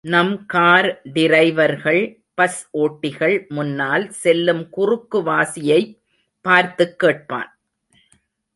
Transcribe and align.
நம் 0.01 0.45
கார் 0.45 1.01
டிரைவர்கள், 1.13 2.23
பஸ் 2.33 2.69
ஓட்டிகள் 2.77 3.47
முன்னால் 3.47 4.09
செல்லும் 4.09 4.67
குறுக்குவாசியைப் 4.77 5.99
பார்த்துக் 6.41 6.99
கேட்பான். 6.99 7.59